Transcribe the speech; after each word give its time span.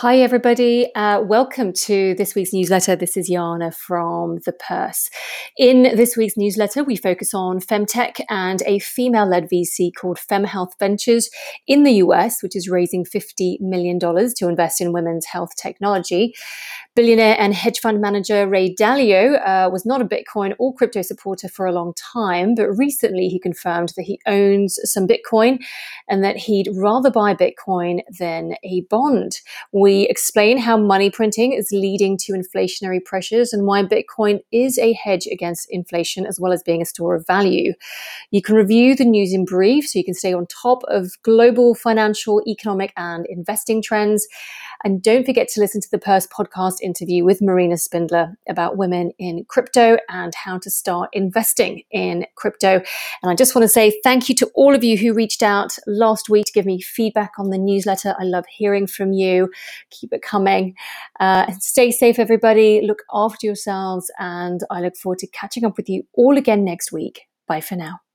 Hi, 0.00 0.18
everybody. 0.18 0.94
Uh, 0.94 1.22
welcome 1.22 1.72
to 1.72 2.14
this 2.16 2.34
week's 2.34 2.52
newsletter. 2.52 2.96
This 2.96 3.16
is 3.16 3.30
Jana 3.30 3.72
from 3.72 4.40
The 4.44 4.52
Purse. 4.52 5.08
In 5.56 5.84
this 5.96 6.18
week's 6.18 6.36
newsletter, 6.36 6.84
we 6.84 6.96
focus 6.96 7.32
on 7.32 7.60
femtech 7.60 8.20
and 8.28 8.62
a 8.66 8.78
female 8.78 9.24
led 9.24 9.48
VC 9.48 9.90
called 9.98 10.18
FemHealth 10.18 10.78
Ventures 10.78 11.30
in 11.66 11.84
the 11.84 11.92
US, 11.92 12.42
which 12.42 12.54
is 12.54 12.68
raising 12.68 13.06
$50 13.06 13.58
million 13.60 13.98
to 13.98 14.48
invest 14.48 14.82
in 14.82 14.92
women's 14.92 15.24
health 15.24 15.56
technology. 15.56 16.34
Billionaire 16.94 17.36
and 17.38 17.54
hedge 17.54 17.78
fund 17.78 18.00
manager 18.00 18.46
Ray 18.46 18.74
Dalio 18.74 19.40
uh, 19.46 19.70
was 19.70 19.86
not 19.86 20.02
a 20.02 20.04
Bitcoin 20.04 20.54
or 20.58 20.74
crypto 20.74 21.00
supporter 21.00 21.48
for 21.48 21.64
a 21.64 21.72
long 21.72 21.94
time, 21.94 22.54
but 22.54 22.68
recently 22.68 23.28
he 23.28 23.38
confirmed 23.38 23.94
that 23.96 24.02
he 24.02 24.20
owns 24.26 24.78
some 24.84 25.06
Bitcoin 25.06 25.58
and 26.08 26.22
that 26.22 26.36
he'd 26.36 26.68
rather 26.74 27.10
buy 27.10 27.34
Bitcoin 27.34 28.00
than 28.18 28.56
a 28.62 28.82
bond. 28.90 29.40
We 29.72 29.85
explain 29.94 30.58
how 30.58 30.76
money 30.76 31.10
printing 31.10 31.52
is 31.52 31.68
leading 31.72 32.16
to 32.18 32.32
inflationary 32.32 33.04
pressures 33.04 33.52
and 33.52 33.66
why 33.66 33.82
Bitcoin 33.82 34.40
is 34.52 34.78
a 34.78 34.92
hedge 34.92 35.26
against 35.30 35.66
inflation 35.70 36.26
as 36.26 36.38
well 36.40 36.52
as 36.52 36.62
being 36.62 36.82
a 36.82 36.86
store 36.86 37.14
of 37.14 37.26
value. 37.26 37.72
You 38.30 38.42
can 38.42 38.54
review 38.54 38.94
the 38.94 39.04
news 39.04 39.32
in 39.32 39.44
brief 39.44 39.86
so 39.86 39.98
you 39.98 40.04
can 40.04 40.14
stay 40.14 40.32
on 40.32 40.46
top 40.46 40.82
of 40.88 41.12
global 41.22 41.74
financial, 41.74 42.42
economic, 42.46 42.92
and 42.96 43.26
investing 43.26 43.82
trends. 43.82 44.26
And 44.86 45.02
don't 45.02 45.26
forget 45.26 45.48
to 45.48 45.60
listen 45.60 45.80
to 45.80 45.90
the 45.90 45.98
Purse 45.98 46.28
podcast 46.28 46.74
interview 46.80 47.24
with 47.24 47.42
Marina 47.42 47.76
Spindler 47.76 48.38
about 48.48 48.76
women 48.76 49.10
in 49.18 49.44
crypto 49.48 49.96
and 50.08 50.32
how 50.32 50.58
to 50.58 50.70
start 50.70 51.10
investing 51.12 51.82
in 51.90 52.24
crypto. 52.36 52.80
And 53.20 53.28
I 53.28 53.34
just 53.34 53.56
want 53.56 53.64
to 53.64 53.68
say 53.68 54.00
thank 54.04 54.28
you 54.28 54.36
to 54.36 54.48
all 54.54 54.76
of 54.76 54.84
you 54.84 54.96
who 54.96 55.12
reached 55.12 55.42
out 55.42 55.76
last 55.88 56.28
week 56.28 56.44
to 56.44 56.52
give 56.52 56.66
me 56.66 56.80
feedback 56.80 57.32
on 57.36 57.50
the 57.50 57.58
newsletter. 57.58 58.14
I 58.16 58.22
love 58.22 58.44
hearing 58.48 58.86
from 58.86 59.12
you. 59.12 59.50
Keep 59.90 60.12
it 60.12 60.22
coming. 60.22 60.76
Uh, 61.18 61.50
stay 61.58 61.90
safe, 61.90 62.20
everybody. 62.20 62.80
Look 62.80 63.02
after 63.12 63.44
yourselves. 63.44 64.08
And 64.20 64.60
I 64.70 64.82
look 64.82 64.96
forward 64.96 65.18
to 65.18 65.26
catching 65.26 65.64
up 65.64 65.76
with 65.76 65.88
you 65.88 66.04
all 66.14 66.38
again 66.38 66.64
next 66.64 66.92
week. 66.92 67.22
Bye 67.48 67.60
for 67.60 67.74
now. 67.74 68.05